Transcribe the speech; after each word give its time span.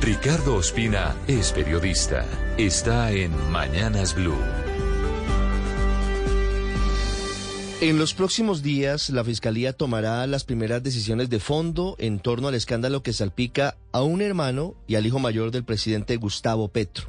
Ricardo 0.00 0.54
Ospina 0.54 1.14
es 1.28 1.52
periodista. 1.52 2.24
Está 2.56 3.12
en 3.12 3.32
Mañanas 3.52 4.14
Blue. 4.14 4.38
En 7.82 7.98
los 7.98 8.14
próximos 8.14 8.62
días, 8.62 9.10
la 9.10 9.24
Fiscalía 9.24 9.74
tomará 9.74 10.26
las 10.26 10.44
primeras 10.44 10.82
decisiones 10.82 11.28
de 11.28 11.38
fondo 11.38 11.96
en 11.98 12.18
torno 12.18 12.48
al 12.48 12.54
escándalo 12.54 13.02
que 13.02 13.12
salpica 13.12 13.76
a 13.92 14.02
un 14.02 14.22
hermano 14.22 14.74
y 14.86 14.94
al 14.94 15.06
hijo 15.06 15.18
mayor 15.18 15.50
del 15.50 15.64
presidente 15.64 16.16
Gustavo 16.16 16.68
Petro. 16.68 17.08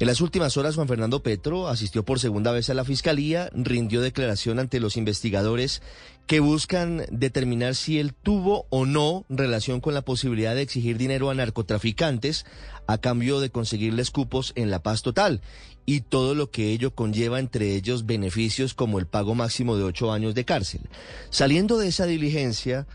En 0.00 0.06
las 0.06 0.22
últimas 0.22 0.56
horas, 0.56 0.76
Juan 0.76 0.88
Fernando 0.88 1.22
Petro 1.22 1.68
asistió 1.68 2.06
por 2.06 2.20
segunda 2.20 2.52
vez 2.52 2.70
a 2.70 2.74
la 2.74 2.86
Fiscalía, 2.86 3.50
rindió 3.52 4.00
declaración 4.00 4.58
ante 4.58 4.80
los 4.80 4.96
investigadores 4.96 5.82
que 6.26 6.40
buscan 6.40 7.04
determinar 7.10 7.74
si 7.74 7.98
él 7.98 8.14
tuvo 8.14 8.66
o 8.70 8.86
no 8.86 9.26
relación 9.28 9.80
con 9.80 9.92
la 9.92 10.00
posibilidad 10.00 10.54
de 10.54 10.62
exigir 10.62 10.96
dinero 10.96 11.28
a 11.28 11.34
narcotraficantes 11.34 12.46
a 12.86 12.96
cambio 12.96 13.40
de 13.40 13.50
conseguirles 13.50 14.10
cupos 14.10 14.52
en 14.54 14.70
la 14.70 14.82
paz 14.82 15.02
total 15.02 15.42
y 15.84 16.00
todo 16.00 16.34
lo 16.34 16.50
que 16.50 16.70
ello 16.70 16.94
conlleva, 16.94 17.38
entre 17.38 17.74
ellos 17.74 18.06
beneficios 18.06 18.72
como 18.72 18.98
el 19.00 19.06
pago 19.06 19.34
máximo 19.34 19.76
de 19.76 19.84
ocho 19.84 20.12
años 20.12 20.34
de 20.34 20.44
cárcel. 20.44 20.82
Saliendo 21.30 21.76
de 21.76 21.88
esa 21.88 22.06
diligencia, 22.06 22.86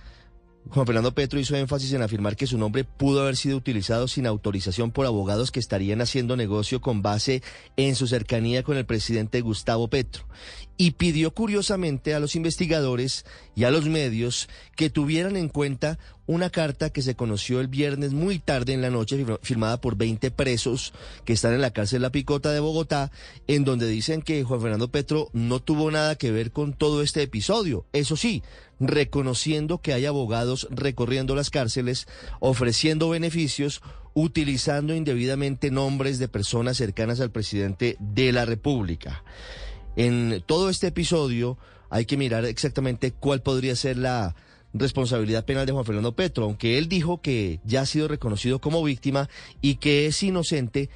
Juan 0.70 0.88
Fernando 0.88 1.14
Petro 1.14 1.40
hizo 1.40 1.56
énfasis 1.56 1.94
en 1.94 2.02
afirmar 2.02 2.36
que 2.36 2.48
su 2.48 2.58
nombre 2.58 2.84
pudo 2.84 3.22
haber 3.22 3.36
sido 3.36 3.56
utilizado 3.56 4.08
sin 4.08 4.26
autorización 4.26 4.90
por 4.90 5.06
abogados 5.06 5.52
que 5.52 5.60
estarían 5.60 6.02
haciendo 6.02 6.36
negocio 6.36 6.82
con 6.82 7.04
base 7.04 7.44
en 7.78 7.96
su 7.96 8.08
cercanía 8.08 8.64
con 8.64 8.76
el 8.76 8.86
presidente 8.86 9.42
Gustavo 9.42 9.88
Petro. 9.90 10.26
Y 10.76 10.92
pidió 10.92 11.32
curiosamente 11.32 12.16
a 12.16 12.20
los 12.20 12.36
investigadores 12.36 13.26
y 13.56 13.66
a 13.66 13.72
los 13.72 13.86
medios 13.86 14.50
que 14.76 14.90
tuvieran 14.90 15.38
en 15.38 15.50
cuenta 15.50 16.00
una 16.28 16.50
carta 16.50 16.90
que 16.90 17.02
se 17.02 17.16
conoció 17.16 17.60
el 17.60 17.68
viernes 17.68 18.14
muy 18.14 18.40
tarde 18.40 18.74
en 18.74 18.82
la 18.82 18.90
noche, 18.90 19.24
firmada 19.42 19.80
por 19.80 19.96
20 19.96 20.32
presos 20.32 20.94
que 21.24 21.34
están 21.34 21.54
en 21.54 21.62
la 21.62 21.72
cárcel 21.72 22.02
La 22.02 22.12
Picota 22.12 22.52
de 22.52 22.60
Bogotá, 22.60 23.12
en 23.48 23.64
donde 23.64 23.88
dicen 23.88 24.22
que 24.22 24.44
Juan 24.44 24.62
Fernando 24.62 24.90
Petro 24.90 25.30
no 25.34 25.62
tuvo 25.62 25.92
nada 25.92 26.16
que 26.16 26.32
ver 26.32 26.52
con 26.52 26.74
todo 26.74 27.02
este 27.02 27.22
episodio. 27.22 27.86
Eso 27.94 28.18
sí, 28.18 28.44
reconociendo 28.80 29.80
que 29.80 29.94
hay 29.94 30.06
abogados 30.06 30.68
recorriendo 30.72 31.36
las 31.36 31.50
cárceles, 31.50 32.08
ofreciendo 32.40 33.10
beneficios, 33.10 33.82
utilizando 34.14 34.96
indebidamente 34.96 35.72
nombres 35.72 36.20
de 36.20 36.28
personas 36.28 36.78
cercanas 36.78 37.20
al 37.20 37.32
presidente 37.32 37.98
de 38.00 38.32
la 38.32 38.46
República. 38.46 39.24
En 39.96 40.44
todo 40.46 40.70
este 40.70 40.88
episodio 40.88 41.58
hay 41.90 42.06
que 42.06 42.18
mirar 42.18 42.46
exactamente 42.46 43.12
cuál 43.12 43.42
podría 43.42 43.76
ser 43.76 43.98
la 43.98 44.36
responsabilidad 44.78 45.46
penal 45.46 45.66
de 45.66 45.72
Juan 45.72 45.86
Fernando 45.86 46.14
Petro, 46.14 46.46
aunque 46.46 46.78
él 46.78 46.88
dijo 46.88 47.22
que 47.22 47.60
ya 47.64 47.82
ha 47.82 47.86
sido 47.86 48.08
reconocido 48.08 48.60
como 48.60 48.84
víctima 48.84 49.30
y 49.62 49.76
que 49.76 50.08
es 50.08 50.22
inocente 50.22 50.90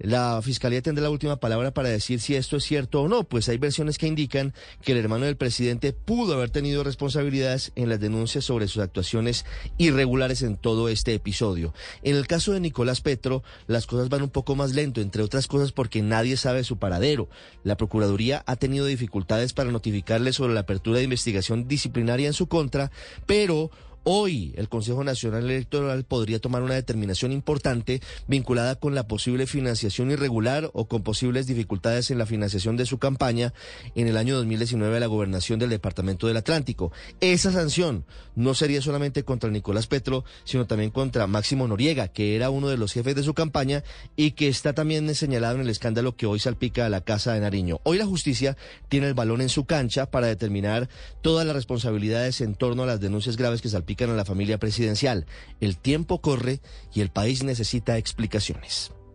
la 0.00 0.40
fiscalía 0.42 0.80
tendrá 0.80 1.02
la 1.02 1.10
última 1.10 1.36
palabra 1.36 1.72
para 1.72 1.90
decir 1.90 2.20
si 2.20 2.34
esto 2.34 2.56
es 2.56 2.64
cierto 2.64 3.02
o 3.02 3.08
no, 3.08 3.24
pues 3.24 3.50
hay 3.50 3.58
versiones 3.58 3.98
que 3.98 4.06
indican 4.06 4.54
que 4.82 4.92
el 4.92 4.98
hermano 4.98 5.26
del 5.26 5.36
presidente 5.36 5.92
pudo 5.92 6.34
haber 6.34 6.48
tenido 6.48 6.82
responsabilidades 6.82 7.72
en 7.76 7.90
las 7.90 8.00
denuncias 8.00 8.46
sobre 8.46 8.66
sus 8.66 8.82
actuaciones 8.82 9.44
irregulares 9.76 10.40
en 10.40 10.56
todo 10.56 10.88
este 10.88 11.12
episodio. 11.12 11.74
En 12.02 12.16
el 12.16 12.26
caso 12.26 12.52
de 12.52 12.60
Nicolás 12.60 13.02
Petro, 13.02 13.42
las 13.66 13.86
cosas 13.86 14.08
van 14.08 14.22
un 14.22 14.30
poco 14.30 14.56
más 14.56 14.72
lento, 14.72 15.02
entre 15.02 15.22
otras 15.22 15.46
cosas 15.46 15.70
porque 15.70 16.00
nadie 16.00 16.38
sabe 16.38 16.64
su 16.64 16.78
paradero. 16.78 17.28
La 17.62 17.76
Procuraduría 17.76 18.42
ha 18.46 18.56
tenido 18.56 18.86
dificultades 18.86 19.52
para 19.52 19.70
notificarle 19.70 20.32
sobre 20.32 20.54
la 20.54 20.60
apertura 20.60 20.96
de 20.98 21.04
investigación 21.04 21.68
disciplinaria 21.68 22.26
en 22.26 22.32
su 22.32 22.46
contra, 22.46 22.90
pero 23.26 23.70
Hoy 24.02 24.54
el 24.56 24.70
Consejo 24.70 25.04
Nacional 25.04 25.44
Electoral 25.44 26.04
podría 26.04 26.38
tomar 26.38 26.62
una 26.62 26.72
determinación 26.72 27.32
importante 27.32 28.00
vinculada 28.26 28.76
con 28.76 28.94
la 28.94 29.06
posible 29.06 29.46
financiación 29.46 30.10
irregular 30.10 30.70
o 30.72 30.88
con 30.88 31.02
posibles 31.02 31.46
dificultades 31.46 32.10
en 32.10 32.16
la 32.16 32.24
financiación 32.24 32.78
de 32.78 32.86
su 32.86 32.96
campaña 32.96 33.52
en 33.94 34.08
el 34.08 34.16
año 34.16 34.36
2019 34.36 34.96
a 34.96 35.00
la 35.00 35.06
gobernación 35.06 35.58
del 35.58 35.68
Departamento 35.68 36.26
del 36.26 36.38
Atlántico. 36.38 36.92
Esa 37.20 37.52
sanción 37.52 38.06
no 38.36 38.54
sería 38.54 38.80
solamente 38.80 39.22
contra 39.22 39.50
Nicolás 39.50 39.86
Petro, 39.86 40.24
sino 40.44 40.66
también 40.66 40.90
contra 40.90 41.26
Máximo 41.26 41.68
Noriega, 41.68 42.08
que 42.08 42.36
era 42.36 42.48
uno 42.48 42.68
de 42.68 42.78
los 42.78 42.94
jefes 42.94 43.14
de 43.14 43.22
su 43.22 43.34
campaña 43.34 43.84
y 44.16 44.30
que 44.30 44.48
está 44.48 44.72
también 44.72 45.14
señalado 45.14 45.56
en 45.56 45.60
el 45.60 45.68
escándalo 45.68 46.16
que 46.16 46.24
hoy 46.24 46.38
salpica 46.38 46.86
a 46.86 46.88
la 46.88 47.02
Casa 47.02 47.34
de 47.34 47.40
Nariño. 47.40 47.80
Hoy 47.82 47.98
la 47.98 48.06
justicia 48.06 48.56
tiene 48.88 49.08
el 49.08 49.14
balón 49.14 49.42
en 49.42 49.50
su 49.50 49.66
cancha 49.66 50.10
para 50.10 50.26
determinar 50.26 50.88
todas 51.20 51.46
las 51.46 51.54
responsabilidades 51.54 52.40
en 52.40 52.54
torno 52.54 52.84
a 52.84 52.86
las 52.86 53.00
denuncias 53.00 53.36
graves 53.36 53.60
que 53.60 53.68
salpican 53.68 53.89
a 54.14 54.16
la 54.16 54.24
familia 54.24 54.58
presidencial. 54.58 55.26
El 55.60 55.76
tiempo 55.76 56.20
corre 56.20 56.60
y 56.94 57.00
el 57.00 57.10
país 57.10 57.42
necesita 57.42 57.98
explicaciones. 57.98 58.92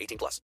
18 0.00 0.18
plus. 0.18 0.40